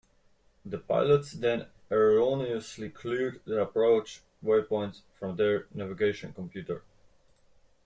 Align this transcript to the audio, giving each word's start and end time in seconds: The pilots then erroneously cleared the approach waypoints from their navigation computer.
The 0.65 0.79
pilots 0.79 1.33
then 1.33 1.67
erroneously 1.91 2.89
cleared 2.89 3.39
the 3.45 3.61
approach 3.61 4.23
waypoints 4.43 5.01
from 5.13 5.35
their 5.35 5.67
navigation 5.75 6.33
computer. 6.33 6.81